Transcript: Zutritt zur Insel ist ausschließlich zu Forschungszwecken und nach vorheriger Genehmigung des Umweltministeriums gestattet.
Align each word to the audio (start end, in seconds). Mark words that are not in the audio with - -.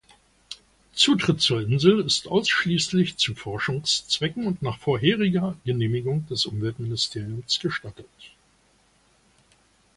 Zutritt 0.95 1.41
zur 1.41 1.61
Insel 1.61 1.99
ist 1.99 2.27
ausschließlich 2.27 3.17
zu 3.17 3.35
Forschungszwecken 3.35 4.47
und 4.47 4.63
nach 4.63 4.79
vorheriger 4.79 5.55
Genehmigung 5.63 6.25
des 6.25 6.47
Umweltministeriums 6.47 7.59
gestattet. 7.59 8.09